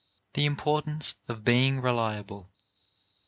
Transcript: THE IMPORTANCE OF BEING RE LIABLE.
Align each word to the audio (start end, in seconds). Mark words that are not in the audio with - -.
THE 0.33 0.47
IMPORTANCE 0.47 1.13
OF 1.27 1.45
BEING 1.45 1.79
RE 1.79 1.91
LIABLE. 1.91 2.49